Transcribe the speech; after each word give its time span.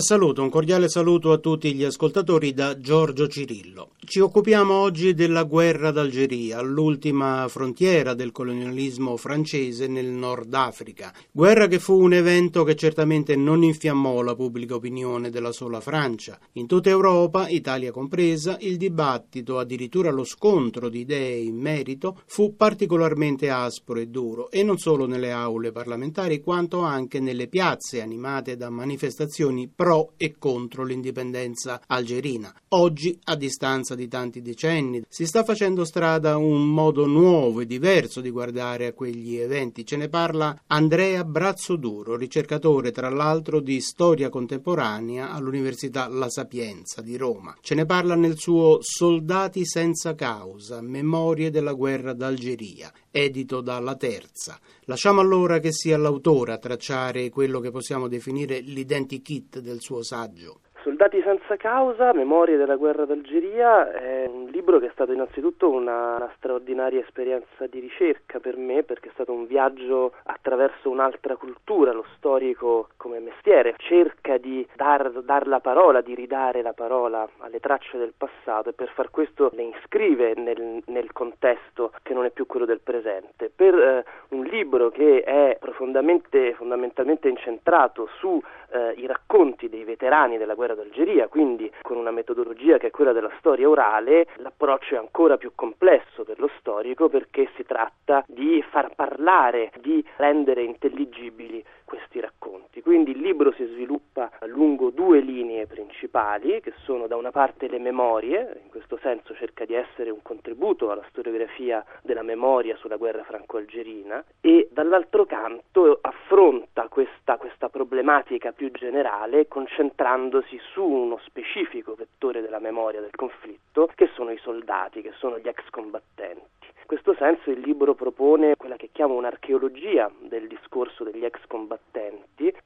Saluto, 0.00 0.42
un 0.42 0.50
cordiale 0.50 0.88
saluto 0.88 1.32
a 1.32 1.38
tutti 1.38 1.74
gli 1.74 1.84
ascoltatori 1.84 2.52
da 2.52 2.78
Giorgio 2.78 3.28
Cirillo. 3.28 3.90
Ci 4.04 4.20
occupiamo 4.20 4.74
oggi 4.74 5.14
della 5.14 5.44
guerra 5.44 5.90
d'Algeria, 5.90 6.60
l'ultima 6.60 7.46
frontiera 7.48 8.14
del 8.14 8.32
colonialismo 8.32 9.16
francese 9.16 9.86
nel 9.86 10.06
Nord 10.06 10.52
Africa. 10.52 11.12
Guerra 11.30 11.66
che 11.66 11.78
fu 11.78 11.98
un 12.00 12.12
evento 12.12 12.64
che 12.64 12.76
certamente 12.76 13.34
non 13.34 13.62
infiammò 13.62 14.20
la 14.22 14.34
pubblica 14.34 14.74
opinione 14.74 15.30
della 15.30 15.52
sola 15.52 15.80
Francia. 15.80 16.38
In 16.52 16.66
tutta 16.66 16.90
Europa, 16.90 17.48
Italia 17.48 17.92
compresa, 17.92 18.56
il 18.60 18.76
dibattito, 18.76 19.58
addirittura 19.58 20.10
lo 20.10 20.24
scontro 20.24 20.88
di 20.88 21.00
idee 21.00 21.38
in 21.38 21.56
merito, 21.56 22.20
fu 22.26 22.56
particolarmente 22.56 23.48
aspro 23.48 23.98
e 23.98 24.06
duro, 24.06 24.50
e 24.50 24.62
non 24.62 24.78
solo 24.78 25.06
nelle 25.06 25.32
aule 25.32 25.72
parlamentari, 25.72 26.40
quanto 26.40 26.80
anche 26.80 27.20
nelle 27.20 27.48
piazze 27.48 28.02
animate 28.02 28.56
da 28.56 28.70
manifestazioni 28.70 29.68
pro 29.84 30.14
e 30.16 30.36
contro 30.38 30.82
l'indipendenza 30.82 31.82
algerina. 31.88 32.50
Oggi, 32.68 33.18
a 33.24 33.36
distanza 33.36 33.94
di 33.94 34.08
tanti 34.08 34.40
decenni, 34.40 35.04
si 35.06 35.26
sta 35.26 35.44
facendo 35.44 35.84
strada 35.84 36.38
un 36.38 36.66
modo 36.70 37.04
nuovo 37.04 37.60
e 37.60 37.66
diverso 37.66 38.22
di 38.22 38.30
guardare 38.30 38.86
a 38.86 38.92
quegli 38.94 39.36
eventi. 39.36 39.84
Ce 39.84 39.98
ne 39.98 40.08
parla 40.08 40.58
Andrea 40.68 41.22
Brazzoduro, 41.22 42.16
ricercatore 42.16 42.92
tra 42.92 43.10
l'altro 43.10 43.60
di 43.60 43.78
storia 43.82 44.30
contemporanea 44.30 45.30
all'Università 45.32 46.08
La 46.08 46.30
Sapienza 46.30 47.02
di 47.02 47.18
Roma. 47.18 47.54
Ce 47.60 47.74
ne 47.74 47.84
parla 47.84 48.14
nel 48.14 48.38
suo 48.38 48.78
Soldati 48.80 49.66
senza 49.66 50.14
causa, 50.14 50.80
memorie 50.80 51.50
della 51.50 51.74
guerra 51.74 52.14
d'Algeria 52.14 52.90
edito 53.16 53.60
dalla 53.60 53.94
Terza. 53.94 54.58
Lasciamo 54.86 55.20
allora 55.20 55.60
che 55.60 55.72
sia 55.72 55.96
l'autore 55.96 56.52
a 56.52 56.58
tracciare 56.58 57.30
quello 57.30 57.58
che 57.60 57.70
possiamo 57.70 58.06
definire 58.06 58.60
l'identikit 58.60 59.60
del 59.60 59.80
suo 59.80 60.02
saggio. 60.02 60.60
Soldati 60.84 61.22
senza 61.22 61.56
causa, 61.56 62.12
Memorie 62.12 62.58
della 62.58 62.76
guerra 62.76 63.06
d'Algeria 63.06 63.90
è 63.90 64.26
un 64.26 64.50
libro 64.50 64.78
che 64.78 64.88
è 64.88 64.90
stato 64.92 65.12
innanzitutto 65.12 65.70
una, 65.70 66.16
una, 66.16 66.30
straordinaria 66.36 67.00
esperienza 67.00 67.66
di 67.66 67.80
ricerca 67.80 68.38
per 68.38 68.58
me 68.58 68.82
perché 68.82 69.08
è 69.08 69.12
stato 69.14 69.32
un 69.32 69.46
viaggio 69.46 70.12
attraverso 70.24 70.90
un'altra 70.90 71.36
cultura, 71.36 71.92
lo 71.92 72.04
storico 72.16 72.88
come 72.98 73.18
mestiere 73.18 73.76
cerca 73.78 74.36
di 74.36 74.68
dar, 74.76 75.10
dar 75.22 75.46
la 75.46 75.60
parola, 75.60 76.02
di 76.02 76.14
ridare 76.14 76.60
la 76.60 76.74
parola 76.74 77.26
alle 77.38 77.60
tracce 77.60 77.96
del 77.96 78.12
passato 78.14 78.68
e 78.68 78.72
per 78.74 78.90
far 78.90 79.08
questo 79.08 79.48
le 79.54 79.62
iscrive 79.62 80.34
nel, 80.36 80.82
nel 80.84 81.12
contesto 81.12 81.92
che 82.02 82.12
non 82.12 82.26
è 82.26 82.30
più 82.30 82.44
quello 82.44 82.66
del 82.66 82.80
presente. 82.80 83.50
Per 83.56 83.74
eh, 83.74 84.04
un 84.36 84.44
libro 84.44 84.90
che 84.90 85.22
è 85.22 85.56
profondamente, 85.58 86.52
fondamentalmente 86.52 87.30
incentrato 87.30 88.06
sui 88.18 88.42
eh, 88.74 89.06
racconti 89.06 89.68
dei 89.68 89.84
veterani 89.84 90.36
della 90.36 90.54
guerra 90.54 90.73
d'Algeria, 90.74 91.28
quindi 91.28 91.70
con 91.82 91.96
una 91.96 92.10
metodologia 92.10 92.78
che 92.78 92.88
è 92.88 92.90
quella 92.90 93.12
della 93.12 93.32
storia 93.38 93.68
orale, 93.68 94.26
l'approccio 94.36 94.94
è 94.94 94.98
ancora 94.98 95.36
più 95.36 95.52
complesso 95.54 96.24
per 96.24 96.38
lo 96.38 96.50
storico 96.58 97.08
perché 97.08 97.48
si 97.56 97.64
tratta 97.64 98.24
di 98.26 98.62
far 98.70 98.94
parlare, 98.94 99.72
di 99.80 100.04
rendere 100.16 100.62
intelligibili 100.62 101.64
questi 101.84 102.20
racconti. 102.20 102.80
Quindi 102.82 103.12
il 103.12 103.20
libro 103.20 103.52
si 103.52 103.64
sviluppa 103.66 104.30
lungo 104.46 104.90
due 104.90 105.20
linee 105.20 105.66
principali, 105.66 106.60
che 106.60 106.72
sono 106.82 107.06
da 107.06 107.16
una 107.16 107.30
parte 107.30 107.68
le 107.68 107.78
memorie, 107.78 108.60
in 108.62 108.70
questo 108.70 108.98
senso 109.00 109.34
cerca 109.34 109.64
di 109.64 109.74
essere 109.74 110.10
un 110.10 110.22
contributo 110.22 110.90
alla 110.90 111.04
storiografia 111.08 111.84
della 112.02 112.22
memoria 112.22 112.76
sulla 112.76 112.96
guerra 112.96 113.24
franco-algerina, 113.24 114.24
e 114.40 114.68
dall'altro 114.70 115.24
canto 115.26 115.98
affronta 116.00 116.88
questa, 116.88 117.36
questa 117.36 117.68
problematica 117.68 118.52
più 118.52 118.70
generale 118.70 119.48
concentrandosi 119.48 120.58
su 120.72 120.82
uno 120.82 121.18
specifico 121.24 121.94
vettore 121.94 122.40
della 122.40 122.58
memoria 122.60 123.00
del 123.00 123.14
conflitto, 123.14 123.90
che 123.94 124.08
sono 124.14 124.30
i 124.30 124.38
soldati, 124.38 125.02
che 125.02 125.12
sono 125.18 125.38
gli 125.38 125.48
ex 125.48 125.68
combattenti. 125.70 126.72
In 126.84 126.90
questo 127.00 127.14
senso 127.14 127.50
il 127.50 127.60
libro 127.60 127.94
propone 127.94 128.56
quella 128.56 128.76
che 128.76 128.90
chiamo 128.92 129.14
un'archeologia 129.14 130.10
del 130.20 130.46
discorso 130.46 131.02
degli 131.02 131.24
ex 131.24 131.40
combattenti 131.46 131.73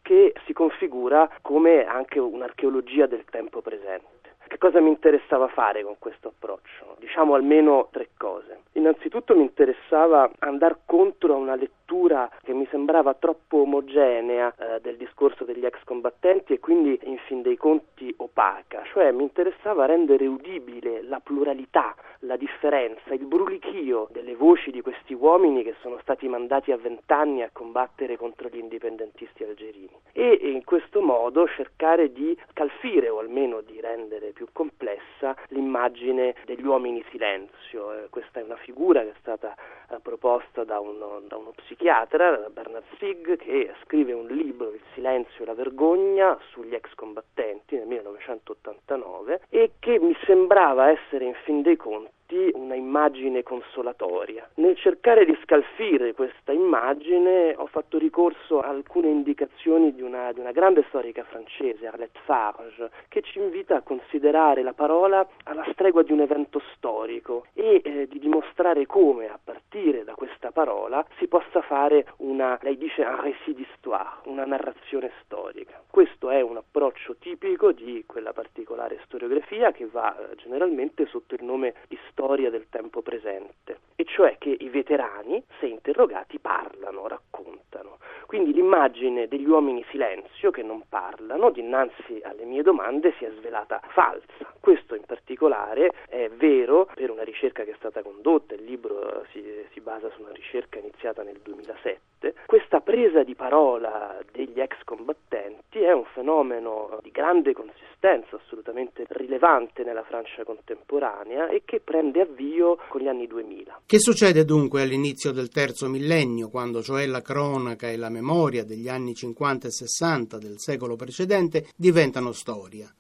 che 0.03 0.35
si 0.47 0.53
configura 0.53 1.31
come 1.43 1.85
anche 1.85 2.19
un'archeologia 2.19 3.07
del 3.07 3.25
tempo 3.31 3.61
presente. 3.61 4.18
Che 4.49 4.57
cosa 4.57 4.81
mi 4.81 4.89
interessava 4.89 5.47
fare 5.49 5.85
con 5.85 5.97
questo 5.99 6.29
approccio? 6.29 6.97
Diciamo 6.99 7.35
almeno 7.35 7.89
tre 7.93 8.09
cose. 8.17 8.63
Innanzitutto 8.73 9.37
mi 9.37 9.43
interessava 9.43 10.31
andare 10.39 10.79
contro 10.87 11.37
una 11.37 11.55
lettura 11.55 12.31
che 12.43 12.55
mi 12.55 12.67
sembrava 12.71 13.13
troppo 13.15 13.63
omogenea 13.63 14.55
eh, 14.57 14.81
del 14.81 14.97
discorso 14.97 15.45
degli 15.45 15.67
ex 15.67 15.83
combattenti 15.85 16.55
e 16.55 16.61
quindi 16.61 16.99
in 17.03 17.19
fin 17.27 17.43
dei 17.43 17.57
conti 17.57 18.13
opaca, 18.17 18.83
cioè 18.93 19.11
mi 19.11 19.23
interessava 19.23 19.85
rendere 19.85 20.27
udibile 20.27 21.03
la 21.03 21.21
pluralità, 21.21 21.95
la 22.21 22.37
differenza, 22.37 23.13
il 23.15 23.27
brulichio 23.27 24.09
delle 24.13 24.35
voci 24.35 24.71
di 24.71 24.81
questi 24.81 25.13
uomini 25.13 25.63
che 25.63 25.75
sono 25.81 25.99
stati 26.01 26.29
mandati 26.29 26.73
a 26.73 26.77
vent'anni 26.77 27.43
a 27.43 27.51
combattere 27.53 28.17
contro 28.17 28.49
gli 28.49 28.59
indipendentisti 28.59 29.45
algerini 29.45 29.97
e 30.13 30.39
in 30.43 30.65
questo 30.65 31.01
modo 31.01 31.47
cercare 31.49 32.13
di 32.13 32.37
scalfire 32.51 33.09
o 33.09 33.19
almeno 33.19 33.61
di 33.61 33.81
rendere 33.81 34.33
più 34.39 34.47
complessa 34.53 35.35
l'immagine 35.49 36.37
degli 36.45 36.65
uomini 36.65 37.05
silenzio. 37.11 37.93
Eh, 37.93 38.09
questa 38.09 38.39
è 38.39 38.45
una 38.45 38.57
figura 38.57 39.03
che 39.03 39.11
è 39.11 39.15
stata 39.19 39.57
eh, 39.91 39.99
proposta 40.01 40.63
da 40.63 40.79
uno, 40.79 41.21
da 41.27 41.37
uno 41.37 41.53
psichiatra, 41.57 42.49
Bernard 42.49 42.85
Sigg, 42.99 43.37
che 43.37 43.75
scrive 43.83 44.13
un 44.13 44.29
libro, 44.29 44.73
Il 44.73 44.81
silenzio 44.95 45.43
e 45.43 45.47
la 45.47 45.55
vergogna, 45.55 46.39
sugli 46.51 46.75
ex 46.75 46.95
combattenti 46.95 47.75
nel 47.75 47.89
1989 47.89 49.41
e 49.49 49.73
che 49.81 49.99
mi 49.99 50.17
sembrava 50.25 50.91
essere 50.91 51.25
in 51.25 51.35
fin 51.43 51.63
dei 51.63 51.77
conti 51.77 52.18
una 52.37 52.75
immagine 52.75 53.43
consolatoria. 53.43 54.47
Nel 54.55 54.77
cercare 54.77 55.25
di 55.25 55.37
scalfire 55.43 56.13
questa 56.13 56.53
immagine 56.53 57.55
ho 57.57 57.67
fatto 57.67 57.97
ricorso 57.97 58.61
a 58.61 58.69
alcune 58.69 59.09
indicazioni 59.09 59.95
di 59.95 60.03
una, 60.03 60.33
di 60.33 60.41
una 60.41 60.53
grande 60.53 60.85
storica 60.89 61.25
francese, 61.25 61.87
Arlette 61.87 62.19
Farge, 62.25 62.91
che 63.09 63.23
ci 63.23 63.39
invita 63.39 63.77
a 63.77 63.83
considerare 63.83 64.63
la 64.63 64.75
parola 64.75 65.27
alla 65.45 65.67
stregua 65.73 66.03
di 66.03 66.13
un 66.13 66.21
evento 66.21 66.61
storico 66.75 67.47
e 67.55 67.81
eh, 67.83 68.09
di 68.09 68.19
dimostrare 68.19 68.85
come 68.85 69.29
a 69.29 69.39
partire 69.43 70.05
da 70.05 70.15
questa 70.15 70.51
parola 70.51 71.05
si 71.19 71.29
possa 71.29 71.63
fare 71.63 72.13
una, 72.19 72.59
lei 72.63 72.77
dice, 72.77 73.03
un 73.03 73.21
récit 73.21 73.57
d'histoire, 73.57 74.21
una 74.25 74.45
narrazione 74.45 75.13
storica. 75.23 75.81
Questo 75.91 76.31
è 76.31 76.43
un 76.43 76.59
approccio 76.59 77.17
tipico 77.17 77.73
di 77.73 78.05
quella 78.07 78.33
particolare 78.33 79.01
storiografia 79.05 79.73
che 79.73 79.87
va 79.87 80.15
eh, 80.17 80.37
generalmente 80.37 81.07
sotto 81.07 81.35
il 81.35 81.43
nome 81.43 81.75
di 81.89 81.99
storia 82.19 82.51
del 82.51 82.67
tempo 82.69 83.01
presente, 83.01 83.79
e 83.95 84.05
cioè 84.05 84.39
che 84.39 84.51
i 84.59 84.69
veterani, 84.69 85.41
se 85.61 85.67
interrogati, 85.67 86.41
parlano, 86.41 87.07
raccontano. 87.07 87.99
Quindi 88.27 88.53
l'immagine 88.53 89.29
degli 89.29 89.47
uomini 89.47 89.85
silenzio 89.89 90.51
che 90.51 90.65
non 90.65 90.83
parlano 90.89 91.51
dinanzi 91.51 92.21
alle 92.25 92.45
mie 92.45 92.63
domande 92.63 93.15
si 93.19 93.25
è 93.25 93.31
svelata 93.39 93.81
falsa. 93.93 94.27
Questo 94.59 94.97
in 94.97 95.05
particolare 95.07 95.93
è 96.09 96.29
vero 96.29 96.91
per 96.93 97.11
una 97.11 97.23
ricerca 97.23 97.63
che 97.63 97.71
è 97.71 97.77
stata 97.79 98.03
condotta, 98.03 98.55
il 98.55 98.65
libro 98.65 99.25
si, 99.31 99.43
si 99.73 99.81
basa 99.81 100.11
su 100.11 100.21
una 100.21 100.33
ricerca 100.33 100.81
iniziata 100.81 101.23
nel 101.23 101.39
2007. 101.41 102.18
Questa 102.47 102.81
presa 102.81 103.23
di 103.23 103.35
parola 103.37 104.19
degli 104.33 104.59
ex 104.59 104.83
combattenti 104.85 105.79
è 105.79 105.93
un 105.93 106.05
fenomeno 106.13 106.99
di 107.03 107.11
grande 107.11 107.53
consistenza, 107.53 108.37
assolutamente 108.37 109.05
rilevante 109.09 109.85
nella 109.85 110.03
Francia 110.03 110.43
contemporanea 110.43 111.49
e 111.49 111.63
che 111.65 111.81
prende 111.81 112.23
avvio 112.23 112.79
con 112.89 113.01
gli 113.01 113.07
anni 113.07 113.27
2000. 113.27 113.83
Che 113.87 113.99
succede 114.01 114.45
dunque 114.45 114.83
all'inizio 114.83 115.31
del 115.31 115.49
terzo 115.49 115.89
millennio, 115.89 116.49
quando 116.49 116.83
cioè 116.83 117.07
la 117.07 117.23
cronaca 117.23 117.89
e 117.89 117.97
la 117.97 118.11
memoria 118.11 118.65
degli 118.65 118.89
anni 118.89 119.15
50 119.15 119.69
e 119.69 119.71
60 119.71 120.39
del 120.39 120.59
secolo 120.59 120.97
precedente 120.97 121.67
diventano 121.77 122.33
storia? 122.33 122.93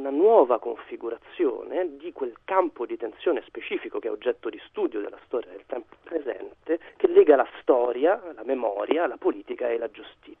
Una 0.00 0.08
nuova 0.08 0.58
configurazione 0.58 1.98
di 1.98 2.10
quel 2.12 2.38
campo 2.44 2.86
di 2.86 2.96
tensione 2.96 3.42
specifico 3.46 3.98
che 3.98 4.08
è 4.08 4.10
oggetto 4.10 4.48
di 4.48 4.58
studio 4.66 5.00
della 5.00 5.18
storia 5.26 5.50
del 5.50 5.64
tempo 5.66 5.94
presente, 6.02 6.80
che 6.96 7.06
lega 7.06 7.36
la 7.36 7.46
storia, 7.60 8.18
la 8.34 8.42
memoria, 8.44 9.06
la 9.06 9.18
politica 9.18 9.68
e 9.68 9.76
la 9.76 9.90
giustizia. 9.90 10.38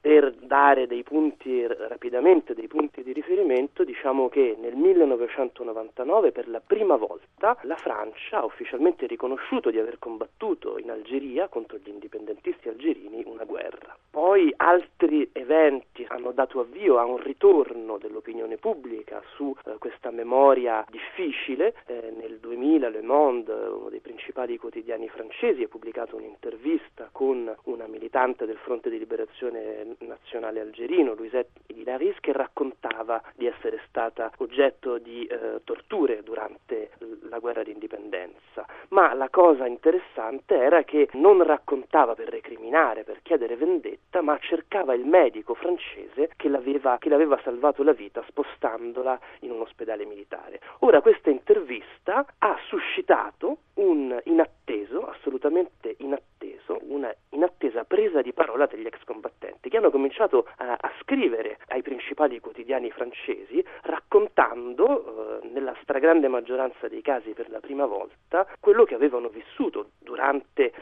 Per 0.00 0.32
dare 0.32 0.88
dei 0.88 1.04
punti 1.04 1.66
rapidamente, 1.66 2.54
dei 2.54 2.66
punti 2.66 3.02
di 3.02 3.12
riferimento, 3.12 3.84
diciamo 3.84 4.28
che 4.28 4.56
nel 4.58 4.74
1999 4.74 6.32
per 6.32 6.48
la 6.48 6.60
prima 6.64 6.96
volta 6.96 7.56
la 7.62 7.76
Francia 7.76 8.38
ha 8.38 8.44
ufficialmente 8.44 9.06
riconosciuto 9.06 9.70
di 9.70 9.78
aver 9.78 9.98
combattuto 9.98 10.78
in 10.78 10.90
Algeria 10.90 11.48
contro 11.48 11.78
gli 11.78 11.88
indipendentisti 11.88 12.68
algerini 12.68 13.22
una 13.24 13.44
guerra. 13.44 13.96
Poi 14.36 14.52
altri 14.58 15.30
eventi 15.32 16.04
hanno 16.06 16.30
dato 16.30 16.60
avvio 16.60 16.98
a 16.98 17.06
un 17.06 17.16
ritorno 17.16 17.96
dell'opinione 17.96 18.58
pubblica 18.58 19.22
su 19.34 19.56
eh, 19.64 19.76
questa 19.78 20.10
memoria 20.10 20.84
difficile. 20.90 21.72
Eh, 21.86 22.12
nel 22.14 22.36
2000 22.38 22.90
Le 22.90 23.00
Monde, 23.00 23.54
uno 23.54 23.88
dei 23.88 24.00
principali 24.00 24.58
quotidiani 24.58 25.08
francesi, 25.08 25.62
ha 25.62 25.68
pubblicato 25.68 26.16
un'intervista 26.16 27.08
con 27.12 27.50
una 27.62 27.86
militante 27.86 28.44
del 28.44 28.58
Fronte 28.58 28.90
di 28.90 28.98
Liberazione 28.98 29.96
Nazionale 30.00 30.60
Algerino, 30.60 31.14
Louisette 31.14 31.60
Hilaris, 31.68 32.20
che 32.20 32.32
raccontava 32.34 33.22
di 33.36 33.46
essere 33.46 33.80
stata 33.88 34.30
oggetto 34.36 34.98
di 34.98 35.24
eh, 35.24 35.62
torture 35.64 36.22
durante 36.22 36.90
la 37.30 37.38
guerra 37.38 37.62
d'indipendenza. 37.62 38.66
Ma 38.88 39.14
la 39.14 39.30
cosa 39.30 39.66
interessante 39.66 40.56
era 40.56 40.82
che 40.82 41.08
non 41.12 41.42
raccontava 41.42 42.14
per 42.14 42.28
recriminare, 42.28 43.02
per 43.02 43.20
chiedere 43.22 43.56
vendetta, 43.56 44.24
ma 44.26 44.36
cercava 44.40 44.92
il 44.92 45.06
medico 45.06 45.54
francese 45.54 46.30
che 46.34 46.48
l'aveva, 46.48 46.98
che 46.98 47.08
l'aveva 47.08 47.38
salvato 47.44 47.84
la 47.84 47.92
vita 47.92 48.24
spostandola 48.26 49.16
in 49.40 49.52
un 49.52 49.60
ospedale 49.60 50.04
militare. 50.04 50.58
Ora 50.80 51.00
questa 51.00 51.30
intervista 51.30 52.26
ha 52.38 52.58
suscitato 52.66 53.58
un 53.74 54.18
inatteso, 54.24 55.06
assolutamente 55.06 55.94
inatteso, 55.98 56.78
una 56.88 57.14
inattesa 57.30 57.84
presa 57.84 58.20
di 58.20 58.32
parola 58.32 58.66
degli 58.66 58.86
ex 58.86 58.98
combattenti 59.04 59.68
che 59.68 59.76
hanno 59.76 59.90
cominciato 59.90 60.48
a, 60.56 60.76
a 60.80 60.92
scrivere 61.02 61.58
ai 61.68 61.82
principali 61.82 62.40
quotidiani 62.40 62.90
francesi 62.90 63.64
raccontando 63.82 65.40
eh, 65.42 65.48
nella 65.52 65.76
stragrande 65.82 66.26
maggioranza 66.26 66.88
dei 66.88 67.02
casi 67.02 67.30
per 67.30 67.48
la 67.50 67.60
prima 67.60 67.86
volta 67.86 68.46
quello 68.58 68.84
che 68.84 68.94
avevano 68.94 69.28
vissuto 69.28 69.90
durante 69.98 70.72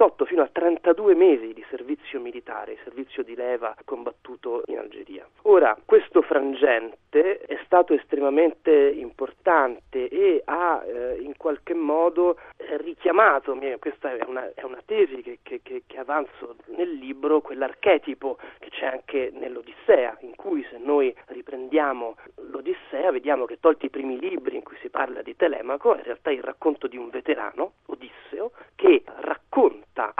28 0.00 0.24
fino 0.24 0.42
a 0.42 0.48
32 0.50 1.14
mesi 1.14 1.52
di 1.52 1.62
servizio 1.68 2.20
militare, 2.20 2.78
servizio 2.84 3.22
di 3.22 3.34
leva 3.34 3.76
combattuto 3.84 4.62
in 4.66 4.78
Algeria. 4.78 5.28
Ora, 5.42 5.76
questo 5.84 6.22
frangente 6.22 7.40
è 7.40 7.58
stato 7.66 7.92
estremamente 7.92 8.72
importante 8.72 10.08
e 10.08 10.40
ha 10.46 10.82
eh, 10.86 11.18
in 11.20 11.36
qualche 11.36 11.74
modo 11.74 12.38
richiamato, 12.78 13.54
questa 13.78 14.16
è 14.16 14.24
una, 14.26 14.50
è 14.54 14.62
una 14.62 14.80
tesi 14.86 15.20
che, 15.20 15.40
che, 15.42 15.60
che, 15.62 15.98
avanzo 15.98 16.56
nel 16.76 16.92
libro, 16.92 17.42
quell'archetipo 17.42 18.38
che 18.58 18.70
c'è 18.70 18.86
anche 18.86 19.30
nell'Odissea, 19.34 20.16
in 20.20 20.34
cui 20.34 20.66
se 20.70 20.78
noi 20.78 21.14
riprendiamo 21.26 22.16
l'Odissea 22.50 23.10
vediamo 23.10 23.44
che 23.44 23.58
tolti 23.60 23.86
i 23.86 23.90
primi 23.90 24.18
libri 24.18 24.56
in 24.56 24.62
cui 24.62 24.76
si 24.80 24.88
parla 24.88 25.20
di 25.20 25.36
Telemaco, 25.36 25.94
in 25.94 26.02
realtà 26.02 26.30
il 26.30 26.42
racconto 26.42 26.86
di 26.86 26.96
un 26.96 27.10
veterano, 27.10 27.72
Odisseo, 27.86 28.52
che 28.74 29.02
racconta 29.04 29.39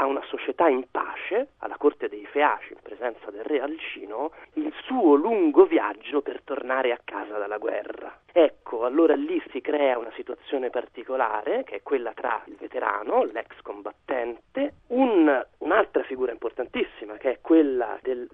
a 0.00 0.06
una 0.06 0.22
società 0.26 0.68
in 0.68 0.86
pace, 0.90 1.50
alla 1.58 1.76
corte 1.76 2.08
dei 2.08 2.26
Feaci, 2.26 2.72
in 2.72 2.80
presenza 2.82 3.30
del 3.30 3.44
re 3.44 3.60
Alcino, 3.60 4.32
il 4.54 4.72
suo 4.84 5.14
lungo 5.14 5.66
viaggio 5.66 6.20
per 6.20 6.42
tornare 6.42 6.92
a 6.92 7.00
casa 7.02 7.38
dalla 7.38 7.58
guerra. 7.58 8.18
Ecco, 8.32 8.84
allora 8.84 9.14
lì 9.14 9.42
si 9.50 9.60
crea 9.60 9.98
una 9.98 10.12
situazione 10.14 10.70
particolare, 10.70 11.64
che 11.64 11.76
è 11.76 11.82
quella 11.82 12.12
tra 12.12 12.42
il 12.46 12.56
veterano, 12.56 13.24
l'ex 13.24 13.60
combattente, 13.62 14.74
un, 14.88 15.46
un'altra 15.58 16.02
figura 16.04 16.32
importantissima, 16.32 17.16
che 17.16 17.32
è 17.32 17.38
quella 17.40 17.98
del, 18.02 18.28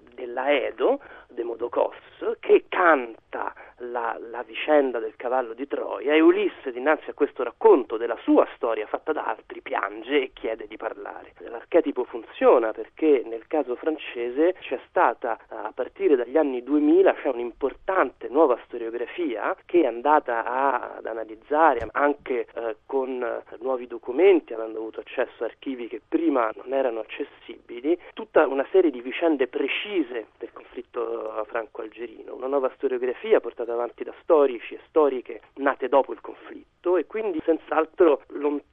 dell'Aedo, 1.36 1.56
Demodocos, 1.56 1.94
che 2.40 2.64
canta 2.68 3.52
la, 3.78 4.16
la, 4.30 4.42
vicenda 4.42 4.98
del 4.98 5.16
cavallo 5.16 5.52
di 5.52 5.66
Troia 5.66 6.14
e 6.14 6.20
Ulisse 6.20 6.72
dinanzi 6.72 7.10
a 7.10 7.14
questo 7.14 7.42
racconto 7.42 7.96
della 7.96 8.16
sua 8.22 8.46
storia 8.54 8.86
fatta 8.86 9.12
da 9.12 9.26
altri 9.26 9.60
piange 9.60 10.22
e 10.22 10.30
chiede 10.32 10.66
di 10.66 10.76
parlare. 10.76 11.32
L'archetipo 11.38 12.04
funziona 12.04 12.72
perché 12.72 13.22
nel 13.26 13.46
caso 13.46 13.74
francese 13.76 14.54
c'è 14.60 14.80
stata 14.88 15.38
a 15.48 15.72
partire 15.74 16.16
dagli 16.16 16.38
anni 16.38 16.62
2000 16.62 17.14
c'è 17.14 17.28
un'importante 17.28 18.28
nuova 18.28 18.58
storiografia 18.64 19.54
che 19.66 19.82
è 19.82 19.86
andata 19.86 20.44
a, 20.44 20.96
ad 20.96 21.06
analizzare 21.06 21.86
anche 21.92 22.46
eh, 22.54 22.76
con 22.86 23.22
eh, 23.22 23.56
nuovi 23.60 23.86
documenti, 23.86 24.54
avendo 24.54 24.78
avuto 24.78 25.00
accesso 25.00 25.42
a 25.42 25.46
archivi 25.46 25.88
che 25.88 26.00
prima 26.06 26.50
non 26.54 26.72
erano 26.72 27.00
accessibili, 27.00 27.98
tutta 28.14 28.46
una 28.46 28.66
serie 28.70 28.90
di 28.90 29.00
vicende 29.00 29.48
precise 29.48 30.28
del 30.38 30.52
conflitto 30.52 31.25
franco-algerino, 31.44 32.34
una 32.34 32.46
nuova 32.46 32.70
storiografia 32.76 33.40
portata 33.40 33.72
avanti 33.72 34.04
da 34.04 34.14
storici 34.22 34.74
e 34.74 34.80
storiche 34.88 35.40
nate 35.54 35.88
dopo 35.88 36.12
il 36.12 36.20
conflitto 36.20 36.96
e 36.96 37.06
quindi 37.06 37.40
senz'altro 37.44 38.22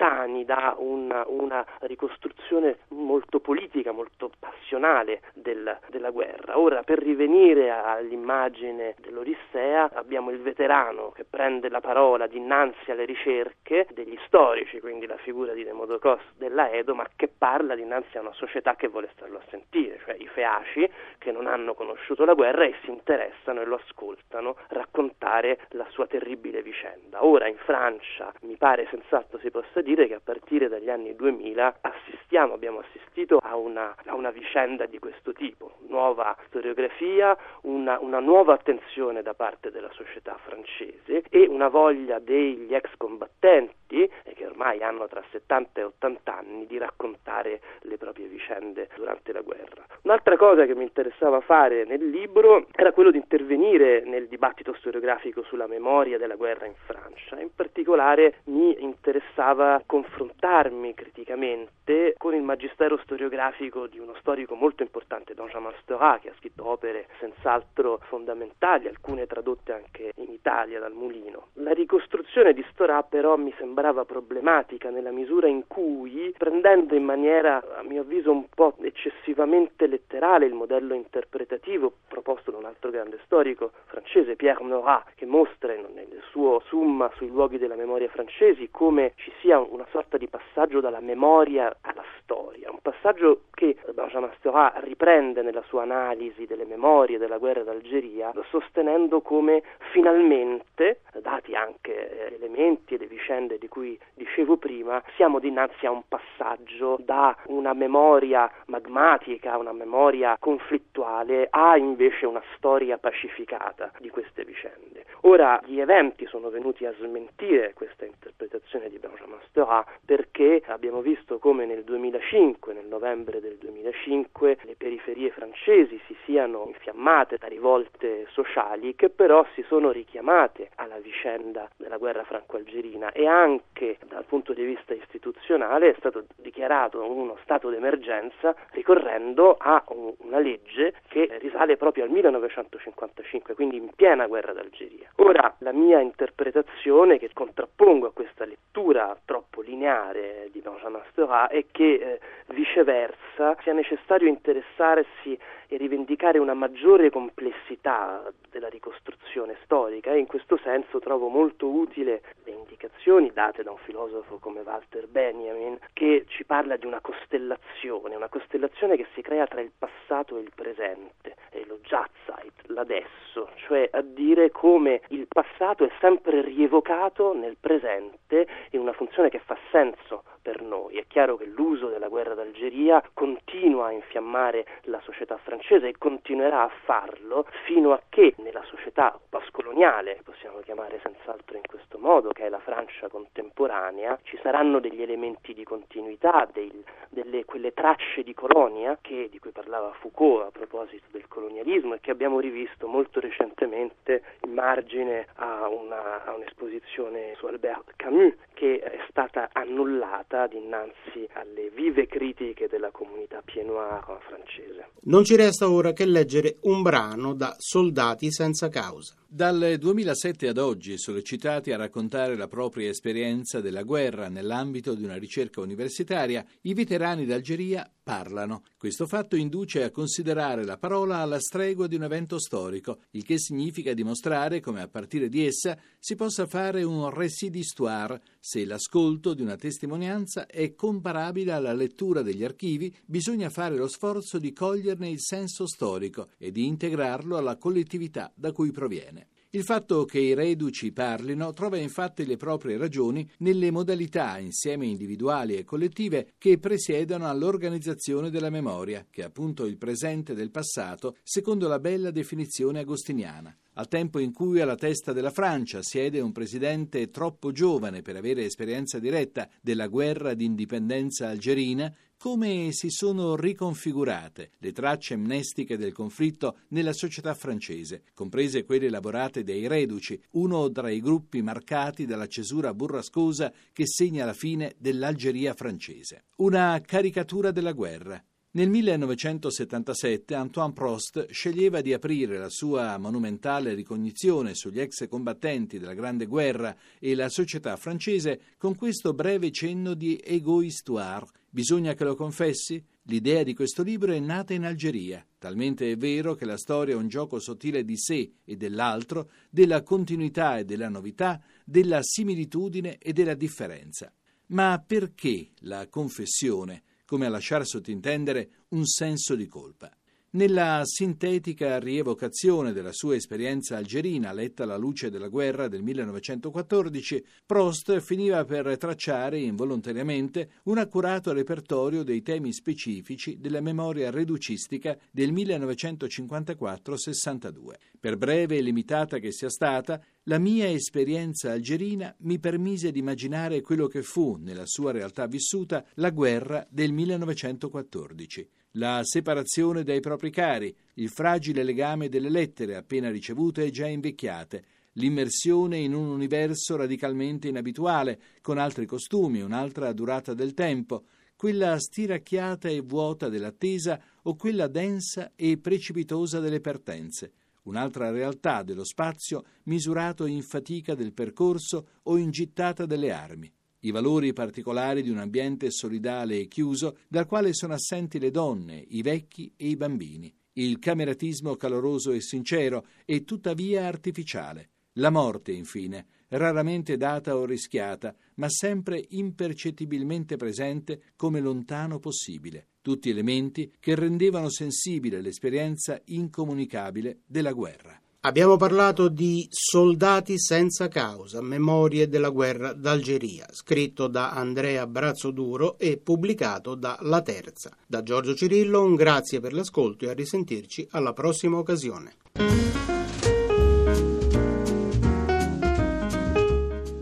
lontani 0.03 0.43
da 0.43 0.75
una, 0.77 1.23
una 1.27 1.65
ricostruzione 1.81 2.79
molto 2.89 3.39
politica, 3.39 3.91
molto 3.91 4.31
passionale 4.37 5.21
del, 5.33 5.77
della 5.87 6.09
guerra. 6.09 6.59
Ora, 6.59 6.83
per 6.83 6.99
rivenire 6.99 7.71
all'immagine 7.71 8.95
dell'Odissea, 8.99 9.91
abbiamo 9.93 10.31
il 10.31 10.41
veterano 10.41 11.11
che 11.11 11.23
prende 11.23 11.69
la 11.69 11.79
parola 11.79 12.27
dinanzi 12.27 12.91
alle 12.91 13.05
ricerche 13.05 13.87
degli 13.93 14.17
storici, 14.25 14.79
quindi 14.81 15.05
la 15.05 15.17
figura 15.17 15.53
di 15.53 15.63
Demodocos 15.63 16.21
della 16.37 16.69
Edo, 16.69 16.95
ma 16.95 17.07
che 17.15 17.29
parla 17.29 17.75
dinanzi 17.75 18.17
a 18.17 18.21
una 18.21 18.33
società 18.33 18.75
che 18.75 18.87
vuole 18.89 19.09
starlo 19.13 19.37
a 19.37 19.43
sentire, 19.49 19.99
cioè 20.03 20.15
i 20.15 20.27
feaci 20.27 20.89
che 21.17 21.31
non 21.31 21.47
hanno 21.47 21.73
conosciuto 21.73 22.25
la 22.25 22.33
guerra 22.33 22.65
e 22.65 22.75
si 22.83 22.89
interessano 22.89 23.61
e 23.61 23.65
lo 23.65 23.75
ascoltano 23.75 24.57
raccontare 24.69 25.59
la 25.69 25.85
sua 25.89 26.07
terribile 26.07 26.61
vicenda. 26.61 27.23
Ora 27.23 27.47
in 27.47 27.57
Francia 27.57 28.33
mi 28.41 28.57
pare 28.57 28.87
senz'altro 28.89 29.39
si 29.39 29.49
possa 29.49 29.81
dire 29.81 29.92
che 29.93 30.15
a 30.15 30.21
partire 30.23 30.67
dagli 30.67 30.89
anni 30.89 31.15
2000 31.15 31.77
assistiamo, 31.81 32.53
abbiamo 32.53 32.79
assistito 32.79 33.37
a 33.37 33.55
una, 33.55 33.95
a 34.05 34.15
una 34.15 34.31
vicenda 34.31 34.85
di 34.87 34.97
questo 34.97 35.33
tipo, 35.33 35.77
nuova 35.87 36.35
storiografia, 36.47 37.37
una, 37.61 37.99
una 37.99 38.19
nuova 38.19 38.53
attenzione 38.53 39.21
da 39.21 39.35
parte 39.35 39.69
della 39.69 39.91
società 39.91 40.35
francese 40.43 41.23
e 41.29 41.45
una 41.47 41.67
voglia 41.67 42.19
degli 42.19 42.73
ex 42.73 42.89
combattenti, 42.97 43.73
eh, 44.01 44.33
che 44.33 44.45
ormai 44.45 44.81
hanno 44.81 45.07
tra 45.07 45.23
70 45.29 45.79
e 45.79 45.83
80 45.83 46.37
anni, 46.37 46.65
di 46.65 46.77
raccontare 46.77 47.61
le 47.81 47.97
proprie 47.97 48.27
vicende 48.27 48.89
durante 48.95 49.31
la 49.31 49.41
guerra. 49.41 49.85
Un'altra 50.03 50.35
cosa 50.37 50.65
che 50.65 50.75
mi 50.75 50.83
interessava 50.83 51.39
fare 51.41 51.85
nel 51.85 52.09
libro 52.09 52.67
era 52.73 52.91
quello 52.91 53.11
di 53.11 53.17
intervenire 53.17 54.03
nel 54.05 54.27
dibattito 54.27 54.73
storiografico 54.73 55.43
sulla 55.43 55.67
memoria 55.67 56.17
della 56.17 56.35
guerra 56.35 56.65
in 56.65 56.75
Francia. 56.85 57.39
In 57.39 57.53
particolare 57.55 58.39
mi 58.45 58.81
interessava 58.81 59.81
confrontarmi 59.85 60.93
criticamente 60.93 62.15
con 62.17 62.33
il 62.33 62.41
magistero 62.41 62.97
storiografico 62.97 63.87
di 63.87 63.99
uno 63.99 64.15
storico 64.19 64.55
molto 64.55 64.83
importante, 64.83 65.33
Benjamin 65.33 65.73
Stora, 65.81 66.19
che 66.19 66.29
ha 66.29 66.33
scritto 66.37 66.67
opere 66.67 67.07
senz'altro 67.19 67.99
fondamentali, 68.03 68.87
alcune 68.87 69.27
tradotte 69.27 69.73
anche 69.73 70.11
in 70.15 70.31
Italia 70.31 70.79
dal 70.79 70.93
Mulino. 70.93 71.47
La 71.53 71.71
ricostruzione 71.71 72.53
di 72.53 72.65
Stora 72.71 73.03
però 73.03 73.37
mi 73.37 73.53
sembrava 73.57 73.82
problematica 73.91 74.89
nella 74.89 75.11
misura 75.11 75.47
in 75.47 75.67
cui, 75.67 76.33
prendendo 76.37 76.95
in 76.95 77.03
maniera 77.03 77.61
a 77.75 77.83
mio 77.83 78.01
avviso 78.01 78.31
un 78.31 78.45
po' 78.47 78.75
eccessivamente 78.81 79.87
letterale 79.87 80.45
il 80.45 80.53
modello 80.53 80.93
interpretativo 80.93 81.91
proposto 82.07 82.51
da 82.51 82.57
un 82.57 82.65
altro 82.65 82.91
grande 82.91 83.19
storico 83.25 83.71
francese, 83.87 84.37
Pierre 84.37 84.63
Nora, 84.63 85.03
che 85.15 85.25
mostra 85.25 85.73
nel 85.73 86.21
suo 86.29 86.61
Summa 86.67 87.11
sui 87.15 87.27
luoghi 87.27 87.57
della 87.57 87.75
memoria 87.75 88.07
francesi 88.07 88.69
come 88.71 89.13
ci 89.15 89.31
sia 89.41 89.59
una 89.59 89.85
sorta 89.91 90.17
di 90.17 90.27
passaggio 90.27 90.79
dalla 90.79 91.01
memoria 91.01 91.75
alla 91.81 92.03
storia, 92.21 92.71
un 92.71 92.79
passaggio 92.81 93.41
che 93.53 93.75
Benjamin 93.93 94.31
Stora 94.37 94.73
riprende 94.77 95.41
nella 95.41 95.63
sua 95.67 95.81
analisi 95.81 96.45
delle 96.45 96.65
memorie 96.65 97.17
della 97.17 97.37
guerra 97.37 97.63
d'Algeria, 97.63 98.31
sostenendo 98.49 99.21
come 99.21 99.63
finalmente, 99.91 101.01
dati 101.21 101.55
anche 101.55 102.29
gli 102.29 102.33
elementi 102.35 102.95
e 102.95 102.97
le 102.97 103.07
vicende 103.07 103.57
di 103.57 103.67
cui 103.73 103.99
dicevo 104.13 104.57
prima, 104.57 105.01
siamo 105.15 105.39
dinanzi 105.39 105.87
a 105.87 105.91
un 105.91 106.03
passaggio 106.07 106.99
da 107.03 107.35
una 107.47 107.73
memoria 107.73 108.47
magmatica, 108.67 109.57
una 109.57 109.73
memoria 109.73 110.37
conflittuale, 110.37 111.47
a 111.49 111.75
invece 111.75 112.27
una 112.27 112.43
storia 112.55 112.99
pacificata 112.99 113.91
di 113.97 114.09
queste 114.09 114.45
vicende. 114.45 115.02
Ora, 115.25 115.61
gli 115.63 115.79
eventi 115.79 116.25
sono 116.25 116.49
venuti 116.49 116.85
a 116.85 116.93
smentire 116.99 117.71
questa 117.73 118.03
interpretazione 118.03 118.89
di 118.89 118.99
Benjamin 118.99 119.37
Stora 119.47 119.85
perché 120.05 120.61
abbiamo 120.65 120.99
visto 120.99 121.39
come 121.39 121.65
nel 121.65 121.85
2005, 121.85 122.73
nel 122.73 122.87
novembre 122.87 123.39
del 123.39 123.55
2005, 123.55 124.57
le 124.63 124.75
periferie 124.75 125.31
francesi 125.31 125.97
si 126.07 126.15
siano 126.25 126.65
infiammate 126.67 127.37
da 127.37 127.47
rivolte 127.47 128.27
sociali 128.31 128.95
che 128.95 129.09
però 129.09 129.45
si 129.53 129.63
sono 129.63 129.91
richiamate 129.91 130.71
alla 130.75 130.97
vicenda 130.97 131.69
della 131.77 131.95
guerra 131.95 132.25
franco-algerina 132.25 133.13
e 133.13 133.25
anche 133.25 133.99
dal 134.05 134.25
punto 134.25 134.51
di 134.51 134.65
vista 134.65 134.93
istituzionale 134.93 135.91
è 135.91 135.95
stato 135.99 136.25
dichiarato 136.35 137.01
uno 137.01 137.37
stato 137.43 137.69
d'emergenza 137.69 138.53
ricorrendo 138.71 139.55
a 139.57 139.81
una 139.87 140.39
legge 140.39 140.95
che 141.07 141.37
risale 141.39 141.77
proprio 141.77 142.03
al 142.03 142.09
1955, 142.09 143.53
quindi 143.53 143.77
in 143.77 143.89
piena 143.95 144.27
guerra 144.27 144.51
d'Algeria. 144.51 145.11
Ora 145.17 145.53
la 145.59 145.71
mia 145.71 145.99
interpretazione 145.99 147.19
che 147.19 147.29
contrappongo 147.33 148.07
a 148.07 148.11
questa 148.11 148.45
lettura 148.45 149.15
troppo 149.25 149.61
lineare 149.61 150.49
di 150.51 150.59
Benjamin 150.59 151.01
Stora 151.11 151.47
è 151.47 151.65
che 151.71 151.93
eh, 151.93 152.19
viceversa 152.47 153.55
sia 153.61 153.73
necessario 153.73 154.27
interessarsi 154.27 155.37
e 155.67 155.77
rivendicare 155.77 156.39
una 156.39 156.53
maggiore 156.55 157.09
complessità 157.09 158.23
della 158.49 158.69
ricostruzione 158.69 159.55
storica 159.63 160.11
e 160.11 160.17
in 160.17 160.25
questo 160.25 160.57
senso 160.57 160.99
trovo 160.99 161.27
molto 161.27 161.67
utile 161.67 162.21
le 162.43 162.51
indicazioni 162.51 163.31
date 163.31 163.63
da 163.63 163.71
un 163.71 163.77
filosofo 163.77 164.37
come 164.39 164.61
Walter 164.61 165.07
Benjamin 165.07 165.77
che 165.93 166.25
ci 166.27 166.43
parla 166.43 166.75
di 166.75 166.85
una 166.85 167.01
costellazione, 167.01 168.15
una 168.15 168.29
costellazione 168.29 168.97
che 168.97 169.07
si 169.13 169.21
crea 169.21 169.45
tra 169.45 169.61
il 169.61 169.71
passato 169.77 170.37
e 170.37 170.41
il 170.41 170.51
presente, 170.53 171.35
e 171.83 171.95
lo 171.95 172.07
Jazzeit, 172.23 172.67
l'adesso, 172.67 173.49
cioè 173.55 173.89
a 173.91 174.01
dire 174.01 174.51
come 174.51 175.01
il 175.09 175.27
passato 175.27 175.83
è 175.85 175.91
sempre 175.99 176.41
rievocato 176.41 177.33
nel 177.33 177.57
presente 177.59 178.47
in 178.71 178.79
una 178.79 178.93
funzione 178.93 179.29
che 179.29 179.39
fa 179.39 179.57
senso 179.71 180.23
per 180.43 180.61
noi. 180.61 180.97
È 180.97 181.05
chiaro 181.07 181.37
che 181.37 181.45
l'uso 181.45 181.87
della 181.87 182.09
guerra 182.09 182.35
d'Algeria 182.35 183.01
continua 183.13 183.87
a 183.87 183.91
infiammare 183.91 184.65
la 184.83 184.99
società 185.01 185.37
francese 185.37 185.87
e 185.87 185.97
continuerà 185.97 186.63
a 186.63 186.71
farlo 186.83 187.47
fino 187.65 187.93
a 187.93 188.01
che 188.09 188.35
nella 188.37 188.63
società 188.65 189.17
postcoloniale, 189.29 190.19
possiamo 190.23 190.59
chiamare 190.59 190.99
senz'altro 191.01 191.55
in 191.55 191.63
questo 191.65 191.97
modo, 191.97 192.29
che 192.31 192.45
è 192.45 192.49
la 192.49 192.59
Francia 192.59 193.07
contemporanea, 193.07 194.19
ci 194.23 194.37
saranno 194.43 194.79
degli 194.79 195.01
elementi 195.01 195.53
di 195.53 195.63
continuità, 195.63 196.47
dei, 196.51 196.83
delle, 197.09 197.45
quelle 197.45 197.73
tracce 197.73 198.21
di 198.23 198.33
colonia 198.33 198.97
che, 199.01 199.29
di 199.31 199.39
cui 199.39 199.51
parlava 199.51 199.93
Foucault 199.93 200.47
a 200.47 200.51
proposito 200.51 201.05
del 201.11 201.27
colonialismo 201.27 201.93
e 201.93 201.99
che 202.01 202.11
abbiamo 202.11 202.41
rivisto 202.41 202.87
molto 202.87 203.21
recentemente 203.21 204.23
in 204.41 204.51
margine 204.51 205.27
a, 205.35 205.69
una, 205.69 206.25
a 206.25 206.33
un'esposizione 206.33 207.35
su 207.37 207.45
Albert 207.45 207.93
Camus 207.95 208.33
che 208.53 208.79
è 208.79 208.99
stata 209.07 209.49
annullata 209.53 210.32
dinanzi 210.49 211.27
alle 211.33 211.69
vive 211.69 212.07
critiche 212.07 212.67
della 212.67 212.89
comunità 212.89 213.41
pied 213.45 213.65
noir 213.65 214.03
francese. 214.27 214.89
Non 215.03 215.23
ci 215.23 215.35
resta 215.35 215.69
ora 215.69 215.93
che 215.93 216.05
leggere 216.05 216.57
un 216.61 216.81
brano 216.81 217.33
da 217.33 217.53
Soldati 217.57 218.31
senza 218.31 218.67
causa. 218.69 219.15
Dal 219.27 219.77
2007 219.79 220.47
ad 220.47 220.57
oggi, 220.57 220.97
sollecitati 220.97 221.71
a 221.71 221.77
raccontare 221.77 222.35
la 222.35 222.47
propria 222.47 222.89
esperienza 222.89 223.61
della 223.61 223.83
guerra 223.83 224.27
nell'ambito 224.27 224.93
di 224.93 225.03
una 225.03 225.17
ricerca 225.17 225.61
universitaria, 225.61 226.43
i 226.61 226.73
veterani 226.73 227.25
d'Algeria 227.25 227.87
parlano. 228.03 228.63
Questo 228.77 229.07
fatto 229.07 229.35
induce 229.35 229.83
a 229.83 229.89
considerare 229.89 230.65
la 230.65 230.77
parola 230.77 231.17
alla 231.17 231.39
stregua 231.39 231.87
di 231.87 231.95
un 231.95 232.03
evento 232.03 232.37
storico, 232.37 233.03
il 233.11 233.23
che 233.23 233.39
significa 233.39 233.93
dimostrare 233.93 234.59
come 234.59 234.81
a 234.81 234.87
partire 234.87 235.29
di 235.29 235.45
essa 235.45 235.77
si 235.97 236.15
possa 236.15 236.45
fare 236.45 236.83
un 236.83 237.09
récit 237.09 237.49
d'histoire 237.49 238.21
se 238.39 238.65
l'ascolto 238.65 239.33
di 239.33 239.41
una 239.41 239.55
testimonianza 239.55 240.45
è 240.45 240.75
comparabile 240.75 241.53
alla 241.53 241.73
lettura 241.73 242.21
degli 242.21 242.43
archivi, 242.43 242.93
bisogna 243.05 243.49
fare 243.49 243.77
lo 243.77 243.87
sforzo 243.87 244.37
di 244.37 244.51
coglierne 244.51 245.09
il 245.09 245.21
senso 245.21 245.65
storico 245.65 246.29
e 246.37 246.51
di 246.51 246.67
integrarlo 246.67 247.37
alla 247.37 247.55
collettività 247.55 248.31
da 248.35 248.51
cui 248.51 248.71
proviene. 248.71 249.27
Il 249.55 249.63
fatto 249.63 250.03
che 250.05 250.17
i 250.17 250.33
reduci 250.33 250.91
parlino 250.91 251.53
trova 251.53 251.77
infatti 251.77 252.25
le 252.25 252.37
proprie 252.37 252.75
ragioni 252.75 253.29
nelle 253.37 253.69
modalità, 253.69 254.39
insieme 254.39 254.87
individuali 254.87 255.55
e 255.55 255.63
collettive, 255.63 256.33
che 256.39 256.57
presiedono 256.57 257.29
all'organizzazione 257.29 258.31
della 258.31 258.49
memoria, 258.49 259.05
che 259.07 259.21
è 259.21 259.25
appunto 259.25 259.67
il 259.67 259.77
presente 259.77 260.33
del 260.33 260.49
passato, 260.49 261.17
secondo 261.21 261.67
la 261.67 261.77
bella 261.77 262.09
definizione 262.09 262.79
agostiniana. 262.79 263.55
Al 263.73 263.87
tempo 263.87 264.17
in 264.17 264.33
cui 264.33 264.59
alla 264.59 264.73
testa 264.73 265.13
della 265.13 265.29
Francia 265.29 265.83
siede 265.83 266.19
un 266.19 266.31
presidente 266.31 267.11
troppo 267.11 267.51
giovane 267.51 268.01
per 268.01 268.15
avere 268.15 268.45
esperienza 268.45 268.97
diretta 268.97 269.47
della 269.61 269.85
guerra 269.85 270.33
d'indipendenza 270.33 271.29
algerina, 271.29 271.95
come 272.23 272.71
si 272.71 272.89
sono 272.89 273.35
riconfigurate 273.35 274.51
le 274.59 274.71
tracce 274.71 275.15
amnestiche 275.15 275.75
del 275.75 275.91
conflitto 275.91 276.59
nella 276.69 276.93
società 276.93 277.33
francese, 277.33 278.03
comprese 278.13 278.63
quelle 278.63 278.85
elaborate 278.85 279.43
dai 279.43 279.67
reduci, 279.67 280.17
uno 280.31 280.71
tra 280.71 280.89
i 280.89 281.01
gruppi 281.01 281.41
marcati 281.41 282.05
dalla 282.05 282.27
cesura 282.27 282.73
burrascosa 282.73 283.51
che 283.73 283.85
segna 283.85 284.23
la 284.23 284.31
fine 284.31 284.73
dell'Algeria 284.77 285.53
francese. 285.53 286.23
Una 286.37 286.79
caricatura 286.79 287.51
della 287.51 287.73
guerra, 287.73 288.23
nel 288.51 288.69
1977 288.69 290.33
Antoine 290.33 290.71
Prost 290.71 291.29
sceglieva 291.29 291.81
di 291.81 291.91
aprire 291.91 292.37
la 292.37 292.49
sua 292.49 292.97
monumentale 292.99 293.73
ricognizione 293.73 294.55
sugli 294.55 294.79
ex 294.79 295.09
combattenti 295.09 295.77
della 295.77 295.93
Grande 295.93 296.27
Guerra 296.27 296.73
e 296.99 297.15
la 297.15 297.27
società 297.27 297.75
francese 297.75 298.39
con 298.57 298.75
questo 298.75 299.13
breve 299.13 299.51
cenno 299.51 299.93
di 299.93 300.17
ego-histoire. 300.23 301.41
Bisogna 301.53 301.93
che 301.93 302.03
lo 302.03 302.15
confessi? 302.15 302.83
L'idea 303.03 303.43
di 303.43 303.53
questo 303.53 303.83
libro 303.83 304.11
è 304.11 304.17
nata 304.17 304.55
in 304.55 304.63
Algeria, 304.65 305.23
talmente 305.37 305.91
è 305.91 305.95
vero 305.95 306.33
che 306.33 306.45
la 306.45 306.57
storia 306.57 306.95
è 306.95 306.97
un 306.97 307.07
gioco 307.07 307.37
sottile 307.37 307.85
di 307.85 307.95
sé 307.95 308.31
e 308.43 308.55
dell'altro, 308.55 309.29
della 309.51 309.83
continuità 309.83 310.57
e 310.57 310.65
della 310.65 310.89
novità, 310.89 311.39
della 311.63 311.99
similitudine 312.01 312.97
e 312.97 313.13
della 313.13 313.35
differenza. 313.35 314.11
Ma 314.47 314.83
perché 314.83 315.51
la 315.59 315.87
confessione? 315.89 316.81
come 317.05 317.27
a 317.27 317.29
lasciar 317.29 317.63
sottintendere 317.63 318.49
un 318.69 318.87
senso 318.87 319.35
di 319.35 319.45
colpa. 319.45 319.95
Nella 320.35 320.81
sintetica 320.83 321.77
rievocazione 321.77 322.73
della 322.73 322.91
sua 322.91 323.13
esperienza 323.13 323.77
algerina, 323.77 324.33
letta 324.33 324.63
alla 324.63 324.77
luce 324.77 325.11
della 325.11 325.27
guerra 325.27 325.67
del 325.67 325.83
1914, 325.83 327.23
Prost 327.45 327.99
finiva 327.99 328.43
per 328.43 328.75
tracciare 328.79 329.37
involontariamente 329.37 330.53
un 330.63 330.79
accurato 330.79 331.33
repertorio 331.33 332.01
dei 332.01 332.23
temi 332.23 332.51
specifici 332.51 333.37
della 333.39 333.61
memoria 333.61 334.09
reducistica 334.09 334.97
del 335.11 335.31
1954-62. 335.33 337.75
Per 337.99 338.17
breve 338.17 338.57
e 338.57 338.61
limitata 338.61 339.19
che 339.19 339.31
sia 339.31 339.51
stata, 339.51 340.03
la 340.23 340.39
mia 340.39 340.67
esperienza 340.67 341.51
algerina 341.51 342.11
mi 342.21 342.39
permise 342.39 342.91
di 342.91 342.97
immaginare 342.97 343.61
quello 343.61 343.85
che 343.85 344.01
fu, 344.01 344.39
nella 344.41 344.65
sua 344.65 344.91
realtà 344.91 345.27
vissuta, 345.27 345.85
la 345.97 346.09
guerra 346.09 346.65
del 346.71 346.91
1914 346.91 348.49
la 348.77 349.01
separazione 349.03 349.83
dai 349.83 349.99
propri 349.99 350.31
cari, 350.31 350.75
il 350.95 351.09
fragile 351.09 351.63
legame 351.63 352.09
delle 352.09 352.29
lettere 352.29 352.75
appena 352.75 353.11
ricevute 353.11 353.65
e 353.65 353.71
già 353.71 353.87
invecchiate, 353.87 354.63
l'immersione 354.93 355.77
in 355.77 355.93
un 355.93 356.07
universo 356.09 356.75
radicalmente 356.75 357.47
inabituale, 357.47 358.19
con 358.41 358.57
altri 358.57 358.85
costumi, 358.85 359.41
un'altra 359.41 359.93
durata 359.93 360.33
del 360.33 360.53
tempo, 360.53 361.05
quella 361.35 361.77
stiracchiata 361.77 362.67
e 362.69 362.81
vuota 362.81 363.29
dell'attesa 363.29 364.01
o 364.23 364.35
quella 364.35 364.67
densa 364.67 365.33
e 365.35 365.57
precipitosa 365.57 366.39
delle 366.39 366.59
partenze, 366.59 367.33
un'altra 367.63 368.09
realtà 368.09 368.63
dello 368.63 368.85
spazio 368.85 369.43
misurato 369.63 370.25
in 370.25 370.41
fatica 370.41 370.95
del 370.95 371.13
percorso 371.13 371.87
o 372.03 372.17
in 372.17 372.31
gittata 372.31 372.85
delle 372.87 373.11
armi 373.11 373.53
i 373.83 373.91
valori 373.91 374.33
particolari 374.33 375.01
di 375.01 375.09
un 375.09 375.17
ambiente 375.17 375.71
solidale 375.71 376.39
e 376.39 376.47
chiuso 376.47 376.97
dal 377.07 377.25
quale 377.25 377.53
sono 377.53 377.73
assenti 377.73 378.19
le 378.19 378.31
donne, 378.31 378.83
i 378.89 379.01
vecchi 379.01 379.53
e 379.55 379.67
i 379.67 379.75
bambini, 379.75 380.33
il 380.53 380.79
cameratismo 380.79 381.55
caloroso 381.55 382.11
e 382.11 382.21
sincero 382.21 382.85
e 383.05 383.23
tuttavia 383.23 383.85
artificiale, 383.85 384.69
la 384.93 385.09
morte, 385.09 385.51
infine, 385.51 386.05
raramente 386.29 386.97
data 386.97 387.35
o 387.35 387.45
rischiata, 387.45 388.15
ma 388.35 388.49
sempre 388.49 389.03
impercettibilmente 389.09 390.35
presente 390.35 391.01
come 391.15 391.39
lontano 391.39 391.99
possibile, 391.99 392.67
tutti 392.81 393.09
elementi 393.09 393.71
che 393.79 393.95
rendevano 393.95 394.49
sensibile 394.49 395.21
l'esperienza 395.21 395.99
incomunicabile 396.05 397.21
della 397.25 397.53
guerra. 397.53 398.02
Abbiamo 398.25 398.55
parlato 398.55 399.09
di 399.09 399.45
Soldati 399.49 400.39
senza 400.39 400.87
causa, 400.87 401.41
memorie 401.41 402.07
della 402.07 402.29
guerra 402.29 402.71
d'Algeria, 402.71 403.45
scritto 403.51 404.07
da 404.07 404.31
Andrea 404.31 404.87
Brazzoduro 404.87 405.77
e 405.77 405.97
pubblicato 405.97 406.75
da 406.75 406.97
La 407.01 407.21
Terza. 407.21 407.71
Da 407.85 408.01
Giorgio 408.01 408.33
Cirillo 408.33 408.81
un 408.81 408.95
grazie 408.95 409.41
per 409.41 409.51
l'ascolto 409.51 410.05
e 410.05 410.09
a 410.09 410.13
risentirci 410.13 410.87
alla 410.91 411.11
prossima 411.11 411.57
occasione. 411.57 412.13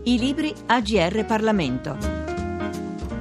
I 0.02 0.18
libri 0.18 0.52
AGR 0.66 1.24
Parlamento. 1.24 1.96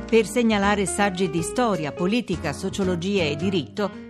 Per 0.09 0.25
segnalare 0.25 0.87
saggi 0.87 1.29
di 1.29 1.43
storia, 1.43 1.91
politica, 1.91 2.51
sociologia 2.51 3.25
e 3.25 3.35
diritto 3.35 4.09